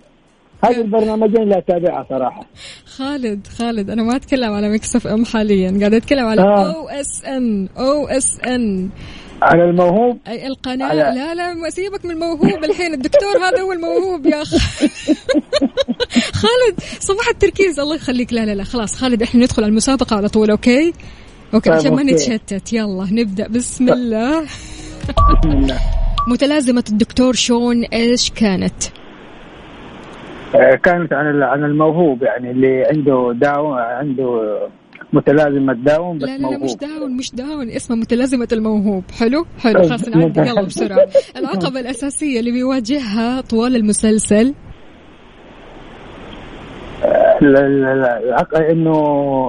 [0.65, 2.45] هذه البرنامجين لا اتابعها صراحة.
[2.85, 5.77] خالد خالد أنا ما أتكلم على Mix FM حاليا.
[5.79, 6.75] قاعد أتكلم على آه.
[6.75, 8.89] أو إس إن أو إس إن.
[9.41, 12.93] على الموهوب؟ أي القناة؟ على- لا لا سيبك من الموهوب الحين.
[12.93, 14.53] الدكتور هذا هو الموهوب يا أخ
[16.41, 17.79] خالد صباح التركيز.
[17.79, 18.33] الله يخليك.
[18.33, 18.63] لا لا لا.
[18.63, 20.93] خلاص خالد إحنا ندخل على المسابقة على طول OK؟
[21.53, 22.03] OK طيب، عشان ما.
[22.03, 22.73] نتشتت.
[22.73, 23.47] يلا نبدأ.
[23.47, 24.41] بسم الله.
[24.41, 25.79] بسم الله.
[26.27, 28.83] متلازمة الدكتور شون إيش كانت؟
[30.55, 34.59] آه، كانت عن عن الموهوب يعني اللي عنده داون عنده
[35.13, 39.03] متلازمة داون بس لا لا لا مش داون مش داون اسمها متلازمة الموهوب.
[39.19, 40.39] حلو؟ حلو طيب، خلاص نعدي.
[40.39, 41.07] يلا بسرعة.
[41.37, 44.53] العقبة الأساسية اللي بيواجهها طوال المسلسل؟
[47.41, 48.93] ال- ال- ال- العق- انه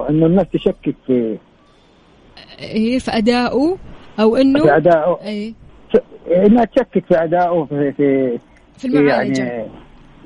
[0.09, 1.37] إنه الناس تشكك في
[2.59, 3.77] إيه في أدائه
[4.19, 5.19] أو إنه في أدائه.
[5.25, 5.53] إيه.
[6.45, 8.39] إنها تشكك في أدائه في في,
[8.77, 9.67] في المعالجة يعني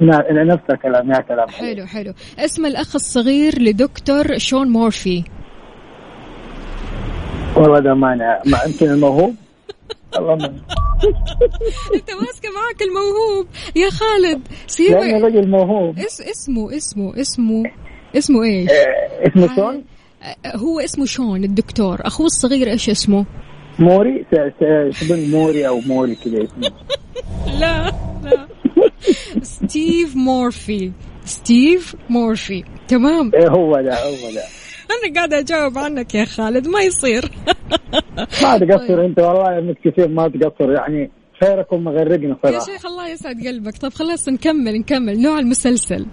[0.01, 2.13] نفس الكلام يا كلام حلو حلو.
[2.39, 5.23] اسم الأخ الصغير لدكتور شون مورفي.
[7.55, 9.35] والله ده مانع ما يمكن الموهوب.
[10.15, 10.45] والله ما
[11.95, 13.47] أنت ماسكة معاك الموهوب.
[13.75, 15.99] يا خالد لأنه سيبك رجل موهوب.
[15.99, 17.63] اس اسمه اسمه اسمه
[18.17, 19.83] اسمه إيش؟ آه، اسمه شون؟
[20.23, 21.97] آه، هو اسمه شون الدكتور.
[22.01, 23.25] أخوه الصغير إيش اسمه؟
[23.79, 24.25] موري؟
[24.91, 26.71] شبن موري أو موري كذا اسمه.
[27.59, 27.91] لا
[28.23, 28.47] لا.
[29.69, 30.91] ستيف مورفي.
[31.25, 32.63] ستيف مورفي.
[32.87, 34.43] تمام؟ إيه هو ده هو ده.
[34.93, 37.21] أنا قاعدة أجاوب عنك يا خالد ما يصير.
[38.43, 41.11] ما تقصر أنت والله إنك كثير ما تقصر يعني
[41.43, 42.65] خيركم مغرقنا يا صراحة.
[42.65, 43.77] شيخ الله يسعد قلبك.
[43.77, 45.21] طب خلاص نكمل نكمل.
[45.21, 46.05] نوع المسلسل.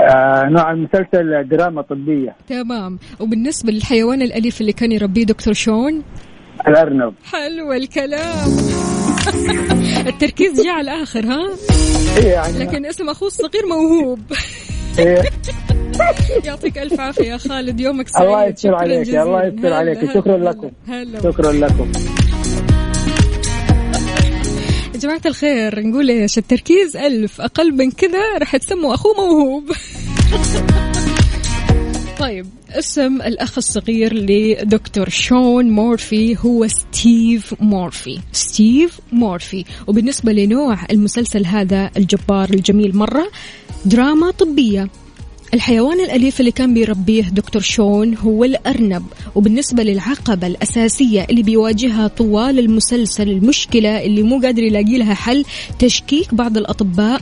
[0.00, 2.36] آه نوع المسلسل دراما طبية.
[2.48, 2.98] تمام.
[3.20, 6.02] وبالنسبة للحيوان الأليف اللي كان يربيه دكتور شون؟
[6.68, 7.14] الأرنب.
[7.24, 8.99] حلو الكلام.
[10.06, 11.50] التركيز جاء على الآخر ها؟
[12.16, 12.58] إيه يعني.
[12.58, 14.20] لكن اسم أخوه الصغير موهوب.
[14.98, 15.22] إيه.
[16.44, 18.26] يعطيك ألف عافية يا خالد يومك سعيد.
[18.26, 19.08] الله يستر عليك.
[19.08, 20.12] الله يستر عليك.
[20.14, 20.70] شكرا لكم.
[21.22, 21.92] شكرا لكم.
[24.94, 27.40] جماعة الخير نقول إيش؟ التركيز ألف.
[27.40, 29.70] أقل من كذا راح تسموا أخوه موهوب.
[32.20, 38.18] طيب اسم الأخ الصغير لدكتور شون مورفي هو ستيف مورفي.
[38.32, 39.64] ستيف مورفي.
[39.86, 43.30] وبالنسبة لنوع المسلسل هذا الجبار الجميل مرة
[43.84, 44.88] دراما طبية.
[45.54, 49.06] الحيوان الأليف اللي كان بيربيه دكتور شون هو الأرنب.
[49.34, 55.44] وبالنسبة للعقبة الأساسية اللي بيواجهها طوال المسلسل المشكلة اللي مو قادر يلاقي لها حل
[55.78, 57.20] تشكيك بعض الأطباء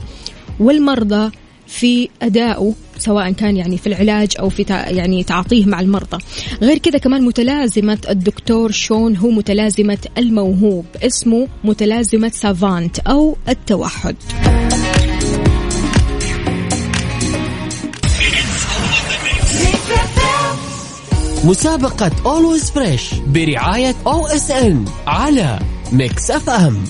[0.59, 1.31] والمرضى
[1.67, 2.73] في أدائه.
[2.99, 6.17] سواء كان يعني في العلاج أو في يعني تعاطيه مع المرضى.
[6.61, 14.15] غير كذا كمان متلازمة الدكتور شون هو متلازمة الموهوب اسمه متلازمة سافانت أو التوحد.
[21.43, 25.59] مسابقة Always Fresh برعاية OSN على
[25.91, 26.83] Mix FM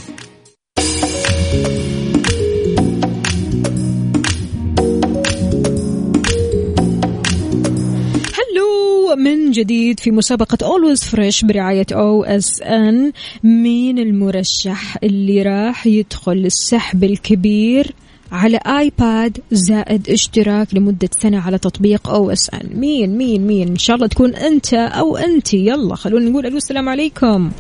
[9.50, 17.92] من جديد في مسابقة Always Fresh برعاية OSN مين المرشح اللي راح يدخل السحب الكبير
[18.32, 24.08] على iPad زائد اشتراك لمدة سنة على تطبيق OSN مين مين مين؟ إن شاء الله
[24.08, 27.52] تكون أنت أو انت يلا خلونا نقول ألو السلام عليكم.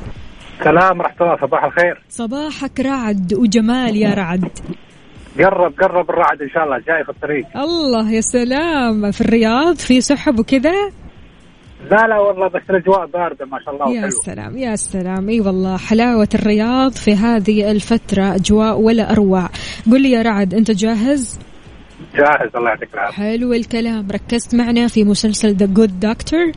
[0.63, 2.02] سلام ورحمة الله صباح الخير.
[2.10, 4.49] صباحك رعد وجمال يا رعد.
[5.39, 7.45] قرب قرب الرعد إن شاء الله جاي في الطريق.
[7.58, 9.12] الله يا سلام.
[9.12, 10.91] في الرياض في سحب وكذا؟
[11.84, 15.30] لا لا والله بس الأجواء باردة ما شاء الله يا وحلو سلام يا سلام.
[15.30, 19.50] إي والله حلاوة الرياض في هذه الفترة أجواء ولا أروع.
[19.92, 21.39] قل لي يا رعد أنت جاهز؟
[22.15, 23.15] جاهز الله يعطيك العافية.
[23.15, 24.08] حلو الكلام.
[24.12, 26.52] ركزت معنا في مسلسل ذا جود دكتور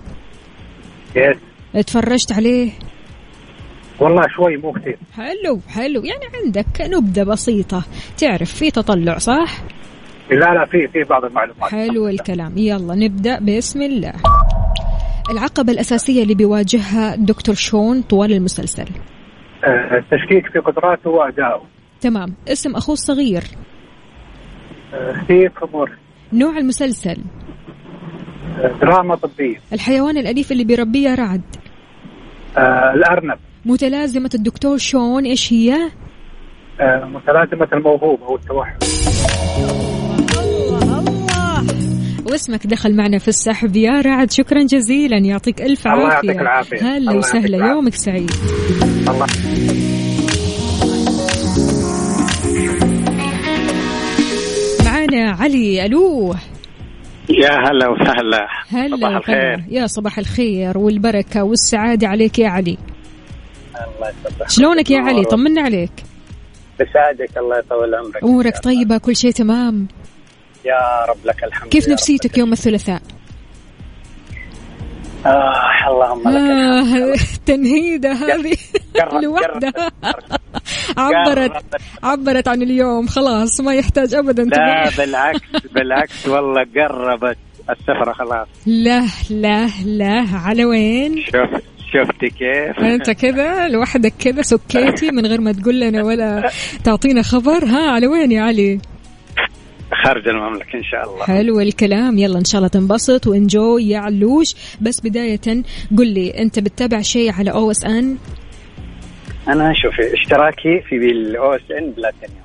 [1.16, 1.36] Yes
[1.74, 2.70] اتفرجت عليه؟
[4.00, 4.98] والله شوي مو كثير.
[5.14, 6.02] حلو حلو.
[6.04, 7.84] يعني عندك نبذة بسيطة.
[8.18, 9.62] تعرف في تطلع صح؟
[10.30, 11.70] لا لا في في بعض المعلومات.
[11.70, 12.58] حلو الكلام.
[12.58, 13.38] يلا نبدأ.
[13.38, 14.12] بسم الله.
[15.32, 18.86] العقبة الأساسية اللي بيواجهها دكتور شون طوال المسلسل.
[19.64, 21.62] آه، التشكيك في قدراته وادائه
[22.00, 22.34] تمام.
[22.48, 23.42] اسم أخوه الصغير.
[24.94, 25.90] آه، ستيف مور
[26.32, 27.16] نوع المسلسل.
[28.58, 29.56] آه، دراما طبية.
[29.72, 31.42] الحيوان الأليف اللي بيربيه رعد.
[32.56, 33.38] آه، الأرنب.
[33.64, 35.74] متلازمة الدكتور شون إيش هي؟
[36.80, 38.76] آه، متلازمة الموهوب أو التوحد.
[42.26, 45.18] واسمك دخل معنا في السحب يا رعد شكرا جزيلا.
[45.18, 46.28] يعطيك ألف الله عافية.
[46.28, 46.82] يعطيك العافية.
[46.82, 47.66] هلا الله وسهلا.
[47.70, 48.30] يومك سعيد.
[49.08, 49.26] الله.
[54.84, 56.34] معانا علي ألو
[57.30, 58.46] يا هلا وسهلا.
[58.68, 59.16] هلا صباح.
[59.16, 59.64] الخير.
[59.70, 62.78] يا صباح الخير والبركة والسعادة عليك يا علي.
[63.76, 64.12] الله
[64.48, 65.92] شلونك يا علي؟ طمنا عليك.
[66.80, 68.24] بساعدك الله يطول عمرك.
[68.24, 69.88] أمورك طيبة كل شيء تمام؟
[70.64, 71.88] يا رب لك الحمد كيف.
[71.88, 73.02] نفسيتك يوم الثلاثاء؟
[75.26, 78.56] آه اللهم لك الحمد آه التنهيدة هذه
[79.00, 79.90] قرب- لوحدها.
[80.96, 81.62] عبرت.
[82.02, 84.42] عبرت عن اليوم خلاص ما يحتاج ابدا.
[84.42, 85.40] لا بالعكس
[85.74, 87.38] بالعكس والله قربت
[87.70, 88.48] السفرة خلاص.
[88.66, 91.60] لا لا لا على وين؟ شوف
[91.92, 96.50] شفتي كيف؟ أنت كذا لوحدك كذا سكيتي من غير ما تقول لنا ولا
[96.84, 97.64] تعطينا خبر.
[97.64, 98.80] ها على وين يا علي؟
[100.04, 101.24] خارج المملكة إن شاء الله.
[101.24, 102.18] حلو الكلام.
[102.18, 104.54] يلا إن شاء الله تنبسط وإنجوي يا علوش.
[104.80, 105.62] بس بداية
[105.98, 108.16] قل لي أنت بتتابع شيء على OSN؟
[109.48, 112.42] أنا شوفي اشتراكي في ال OSN platinum.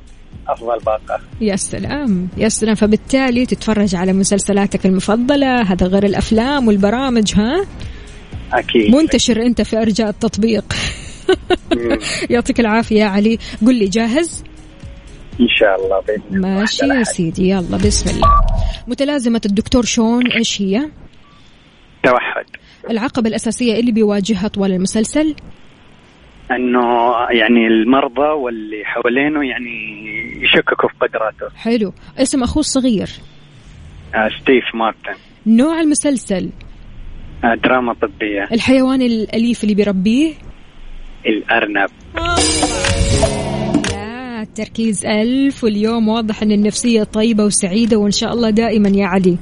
[0.48, 1.20] أفضل باقة.
[1.42, 2.76] يا سلام يا سلام.
[2.76, 5.62] فبالتالي تتفرج على مسلسلاتك المفضلة.
[5.62, 7.66] هذا غير الأفلام والبرامج ها؟
[8.54, 8.96] أكيد.
[8.96, 10.74] منتشر أنت في أرجاء التطبيق.
[12.30, 13.40] يعطيك العافية يا علي.
[13.66, 14.44] قل لي جاهز؟
[15.40, 16.60] إن شاء الله بإذن الله.
[16.60, 17.04] ماشي يا.
[17.04, 18.42] سيدي يلا بسم الله.
[18.88, 20.90] متلازمة الدكتور شون إيش هي؟
[22.04, 22.46] توحد.
[22.90, 25.36] العقبة الأساسية اللي بيواجهها طوال المسلسل؟
[26.52, 26.82] أنه
[27.30, 29.70] يعني المرضى واللي حوالينه يعني
[30.44, 31.56] يشككوا في قدراته.
[31.56, 31.94] حلو.
[32.18, 33.10] اسم أخوه الصغير؟
[34.16, 35.20] آه ستيف مارتن.
[35.48, 36.50] نوع المسلسل؟
[37.44, 38.48] آه دراما طبية.
[38.52, 40.34] الحيوان الأليف اللي بيربيه؟
[41.26, 41.90] الأرنب.
[44.38, 49.38] لا التركيز ألف واليوم واضح أن النفسية طيبة وسعيدة وإن شاء الله دائما يا علي.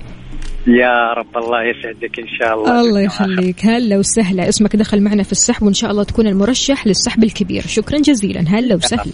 [0.67, 2.81] يا رب الله يسعدك إن شاء الله.
[2.81, 3.01] الله.
[3.01, 3.65] يخليك.
[3.65, 4.49] هلا وسهلا.
[4.49, 7.61] اسمك دخل معنا في السحب وإن شاء الله تكون المرشح للسحب الكبير.
[7.67, 8.41] شكرا جزيلا.
[8.47, 9.11] هلا وسهلا.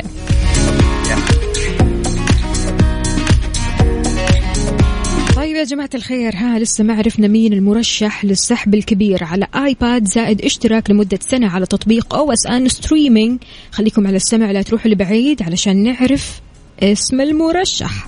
[5.62, 10.90] يا جماعة الخير ها لسه ما عرفنا مين المرشح للسحب الكبير على iPad زائد اشتراك
[10.90, 13.40] لمدة سنة على تطبيق OSN streaming
[13.72, 16.42] خليكم على السمع لا تروحوا لبعيد علشان نعرف
[16.84, 18.08] اسم المرشح.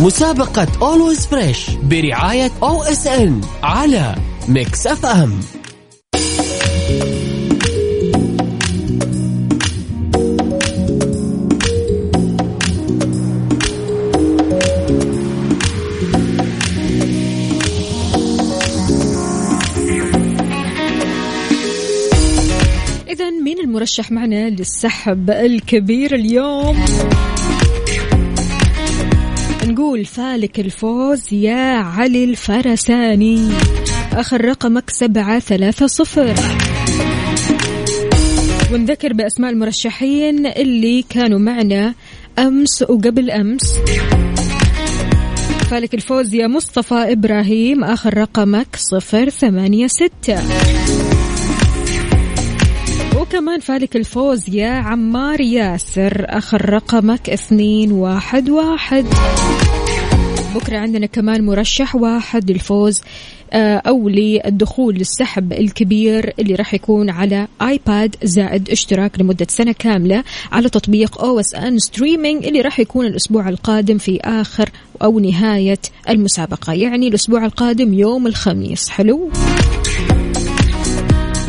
[0.00, 4.14] مسابقة Always Fresh برعاية OSN على
[4.48, 5.40] Mix FM
[23.78, 26.84] المرشح معنا للسحب الكبير اليوم.
[29.64, 33.48] نقول فالك الفوز يا علي الفرساني.
[34.12, 36.34] آخر رقمك سبعة ثلاثة صفر.
[38.72, 41.94] ونذكر بأسماء المرشحين اللي كانوا معنا
[42.38, 43.72] أمس وقبل أمس.
[45.70, 50.42] فالك الفوز يا مصطفى إبراهيم آخر رقمك صفر ثمانية ستة.
[53.28, 56.24] وكمان فالك الفوز يا عمار ياسر.
[56.28, 59.06] آخر رقمك اثنين واحد واحد.
[60.54, 63.00] بكرة عندنا كمان مرشح واحد للفوز
[63.52, 70.24] آه، أو للدخول للسحب الكبير اللي راح يكون على آيباد زائد اشتراك لمدة سنة كاملة
[70.52, 74.70] على تطبيق OSN streaming اللي راح يكون الأسبوع القادم في آخر
[75.02, 76.72] أو نهاية المسابقة.
[76.72, 78.88] يعني الأسبوع القادم يوم الخميس.
[78.88, 79.30] حلو؟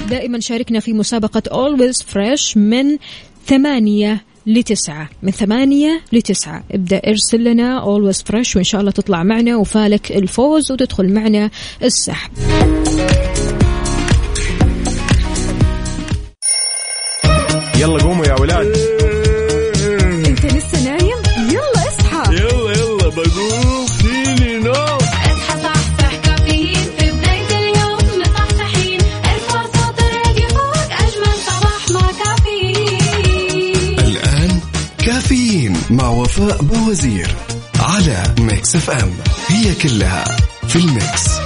[0.09, 2.97] دائما شاركنا في مسابقة Always Fresh من
[3.45, 5.09] ثمانية لتسعة.
[5.23, 6.63] من ثمانية لتسعة.
[6.71, 11.49] ابدأ ارسل لنا Always Fresh وإن شاء الله تطلع معنا وفالك الفوز وتدخل معنا
[11.83, 12.31] السحب.
[17.79, 18.88] يلا قوموا يا ولاد.
[35.89, 37.35] مع وفاء بوزير
[37.79, 39.13] على Mix FM.
[39.47, 40.23] هي كلها
[40.67, 41.38] في ال mix.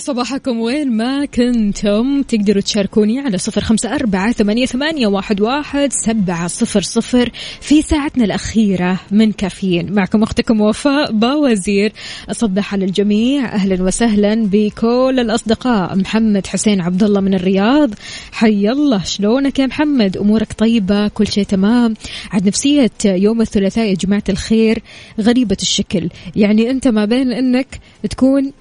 [0.00, 0.60] صباحكم.
[0.60, 6.80] وين ما كنتم تقدروا تشاركوني على صفر خمسة أربعة ثمانية, ثمانية واحد, واحد سبعة صفر
[6.80, 7.30] صفر
[7.60, 9.92] في ساعتنا الأخيرة من كافيين.
[9.92, 11.92] معكم أختكم وفاء باوزير.
[12.30, 13.54] أصبح على الجميع.
[13.54, 15.96] أهلا وسهلا بكل الأصدقاء.
[15.96, 17.90] محمد حسين عبد الله من الرياض.
[18.32, 19.04] حي الله.
[19.04, 21.94] شلونك يا محمد؟ أمورك طيبة؟ كل شيء تمام؟
[22.30, 24.82] عاد نفسية يوم الثلاثاء يا جماعة الخير
[25.20, 26.08] غريبة الشكل.
[26.36, 27.80] يعني أنت ما بين أنك
[28.10, 28.52] تكون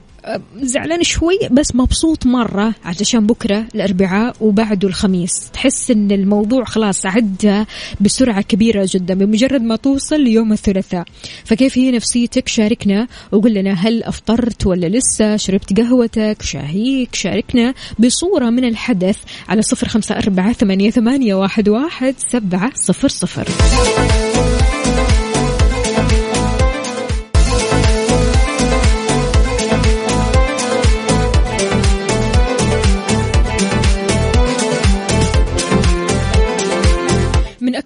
[0.61, 5.49] زعلان شوي بس مبسوط مرة علشان بكرة الأربعاء وبعده الخميس.
[5.53, 7.63] تحس أن الموضوع خلاص عدى
[8.01, 11.05] بسرعة كبيرة جدا بمجرد ما توصل ليوم الثلاثاء.
[11.45, 18.49] فكيف هي نفسيتك؟ شاركنا وقول لنا هل أفطرت ولا لسه؟ شربت قهوتك؟ شاهيك؟ شاركنا بصورة
[18.49, 19.17] من الحدث
[19.49, 23.47] على صفر خمسة أربعة ثمانية واحد, واحد سبعة صفر صفر.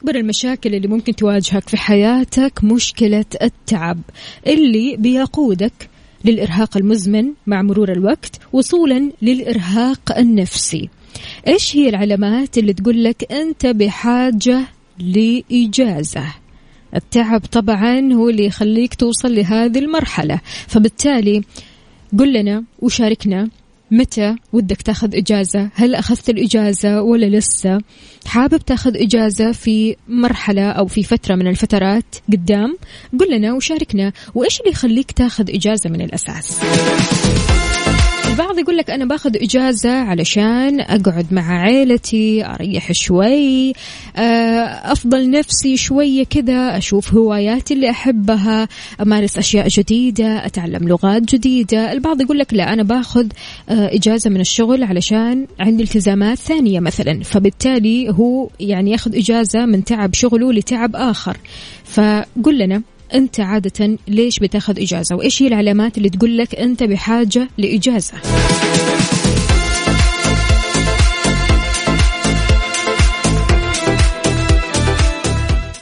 [0.03, 3.99] أكبر المشاكل اللي ممكن تواجهك في حياتك مشكلة التعب
[4.47, 5.89] اللي بيقودك
[6.25, 10.89] للإرهاق المزمن مع مرور الوقت وصولا للإرهاق النفسي.
[11.47, 14.59] إيش هي العلامات اللي تقول لك أنت بحاجة
[14.99, 16.25] لإجازة؟
[16.95, 20.39] التعب طبعا هو اللي يخليك توصل لهذه المرحلة.
[20.67, 21.41] فبالتالي
[22.19, 23.49] قل لنا وشاركنا
[23.93, 27.81] متى ودك تاخذ إجازة؟ هل أخذت الإجازة ولا لسه؟
[28.25, 32.77] حابب تاخذ إجازة في مرحلة أو في فترة من الفترات قدام؟
[33.19, 34.13] قل لنا وشاركنا.
[34.35, 36.59] وإيش اللي يخليك تاخذ إجازة من الأساس؟
[38.33, 43.73] البعض يقول لك أنا باخذ إجازة علشان أقعد مع عيلتي أريح شوي
[44.15, 44.21] آه،
[44.91, 48.67] أفضل نفسي شوية كذا أشوف هواياتي اللي أحبها
[49.01, 51.91] أمارس أشياء جديدة أتعلم لغات جديدة.
[51.91, 53.27] البعض يقول لك لا أنا باخذ
[53.69, 57.23] آه، إجازة من الشغل علشان عندي التزامات ثانية مثلا.
[57.23, 61.37] فبالتالي هو يعني ياخذ إجازة من تعب شغله لتعب آخر.
[61.85, 62.81] فقل لنا
[63.13, 68.13] أنت عادة ليش بتاخذ إجازة وإيش هي العلامات اللي تقول لك أنت بحاجة لإجازة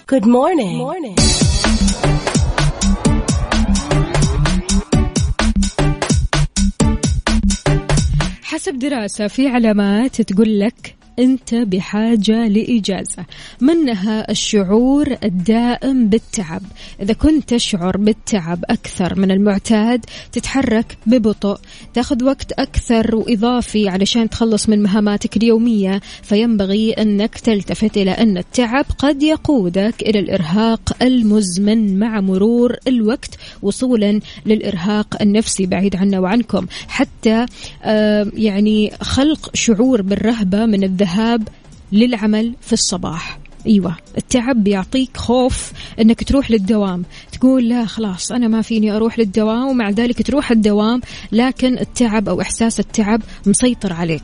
[0.08, 0.78] Good morning.
[0.78, 1.16] Good morning.
[8.44, 13.26] حسب دراسة في علامات تقول لك أنت بحاجة لإجازة.
[13.62, 16.62] منها الشعور الدائم بالتعب.
[17.02, 21.58] إذا كنت تشعر بالتعب أكثر من المعتاد تتحرك ببطء.
[21.94, 26.02] تاخذ وقت أكثر وإضافي علشان تخلص من مهاماتك اليومية.
[26.24, 34.20] فينبغي أنك تلتفت إلى أن التعب قد يقودك إلى الإرهاق المزمن مع مرور الوقت وصولا
[34.46, 36.66] للإرهاق النفسي بعيد عنا وعنكم.
[36.88, 37.46] حتى
[37.84, 41.48] آه يعني خلق شعور بالرهبة من الذهاب
[41.92, 43.40] للعمل في الصباح.
[43.68, 47.04] أيوه التعب بيعطيك خوف إنك تروح للدوام.
[47.32, 52.42] تقول لا خلاص أنا ما فيني أروح للدوام ومع ذلك تروح الدوام لكن التعب أو
[52.42, 54.24] إحساس التعب مسيطر عليك.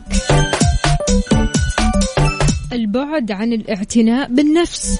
[2.74, 5.00] البعد عن الاعتناء بالنفس.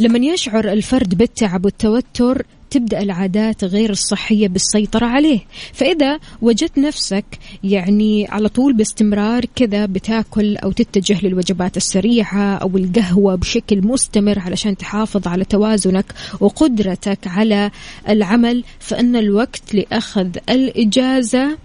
[0.00, 5.40] لما يشعر الفرد بالتعب والتوتر تبدأ العادات غير الصحية بالسيطرة عليه.
[5.72, 7.24] فإذا وجدت نفسك
[7.64, 14.76] يعني على طول باستمرار كذا بتاكل أو تتجه للوجبات السريعة أو القهوة بشكل مستمر علشان
[14.76, 17.70] تحافظ على توازنك وقدرتك على
[18.08, 21.58] العمل فإن الوقت لأخذ الإجازة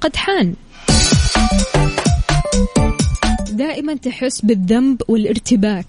[0.00, 0.54] قد حان.
[3.52, 5.86] دائما تحس بالذنب والارتباك.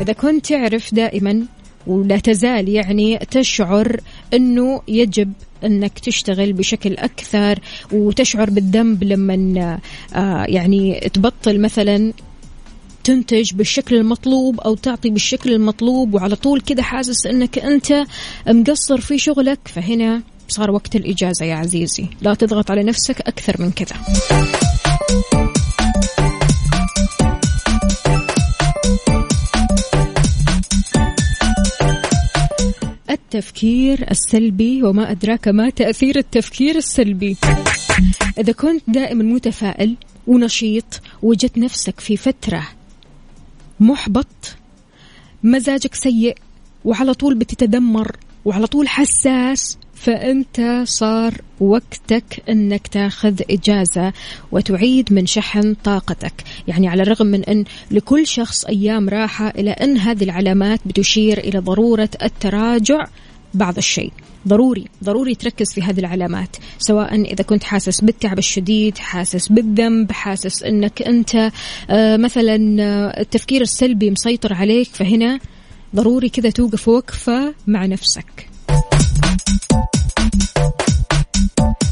[0.00, 1.46] إذا كنت تعرف دائما
[1.88, 4.00] ولا تزال يعني تشعر
[4.34, 5.32] أنه يجب
[5.64, 7.58] أنك تشتغل بشكل أكثر
[7.92, 9.78] وتشعر بالذنب لما
[10.14, 12.12] آه يعني تبطل مثلا
[13.04, 18.04] تنتج بالشكل المطلوب أو تعطي بالشكل المطلوب وعلى طول كده حاسس أنك أنت
[18.46, 19.58] مقصر في شغلك.
[19.64, 22.06] فهنا صار وقت الإجازة يا عزيزي.
[22.20, 23.96] لا تضغط على نفسك أكثر من كذا.
[33.28, 37.36] التفكير السلبي وما أدراك ما تأثير التفكير السلبي.
[38.38, 42.68] إذا كنت دائما متفائل ونشيط وجدت نفسك في فترة
[43.80, 44.56] محبط
[45.44, 46.36] مزاجك سيء
[46.84, 54.12] وعلى طول بتتدمر وعلى طول حساس فأنت صار وقتك أنك تاخذ إجازة
[54.52, 56.32] وتعيد من شحن طاقتك.
[56.68, 61.58] يعني على الرغم من أن لكل شخص أيام راحة إلى أن هذه العلامات بتشير إلى
[61.58, 63.06] ضرورة التراجع
[63.54, 64.12] بعض الشيء.
[64.48, 70.62] ضروري ضروري تركز في هذه العلامات سواء إذا كنت حاسس بالتعب الشديد حاسس بالذنب حاسس
[70.62, 71.50] أنك أنت
[71.90, 75.38] آه، مثلا آه، التفكير السلبي مسيطر عليك فهنا
[75.96, 78.47] ضروري كذا توقف وقفة مع نفسك.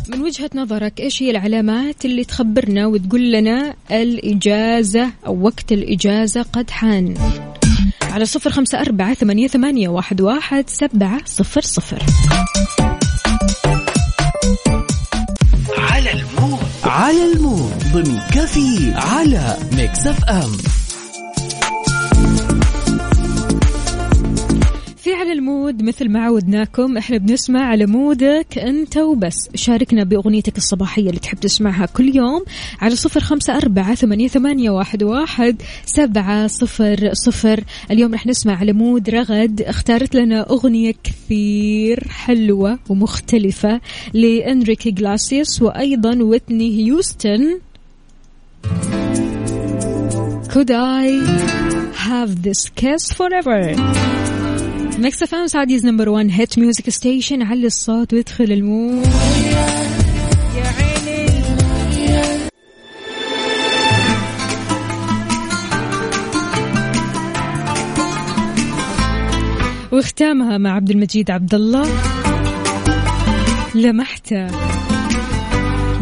[0.08, 6.70] من وجهة نظرك إيش هي العلامات اللي تخبرنا وتقول لنا الإجازة أو وقت الإجازة قد
[6.70, 7.14] حان؟
[8.02, 12.02] على صفر خمسة أربعة ثمانية, ثمانية واحد, واحد سبعة صفر صفر.
[15.78, 16.58] على ال mood.
[16.84, 17.72] على ال mood.
[17.92, 20.52] ضمن كفي على Mix FM.
[25.86, 29.48] مثل ما عودناكم إحنا بنسمع على mood ك أنت وبس.
[29.54, 32.44] شاركنا بأغنيتك الصباحية اللي تحب تسمعها كل يوم
[32.80, 37.64] على صفر خمسة أربعة ثمانيه, ثمانية واحد, واحد سبعة صفر صفر.
[37.90, 39.62] اليوم رح نسمع على مود رغد.
[39.62, 43.80] اختارت لنا أغنية كثير حلوة ومختلفة
[44.14, 47.58] لإنريكي إجلاسيوس وأيضا ويتني هيوستن.
[50.48, 51.04] Could I
[52.08, 53.62] have this kiss forever?
[54.98, 59.06] Mix FM Saudi's number 1 hit music station علي الصوت وادخل ال mood؟
[60.56, 61.26] يا عيني
[69.92, 71.88] واختامها مع عبد المجيد عبد الله
[73.74, 74.65] لمحتة.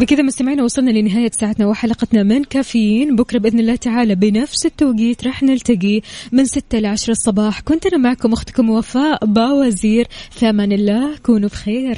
[0.01, 3.16] بكذا مستمعينا وصلنا لنهاية ساعتنا وحلقتنا من كافيين.
[3.16, 6.01] بكرة بإذن الله تعالى بنفس التوقيت راح نلتقي
[6.32, 7.61] من 6 ل 10 الصباح.
[7.61, 10.07] كنت أنا معكم أختكم وفاء باوزير.
[10.42, 11.92] أمان الله كونوا بخير.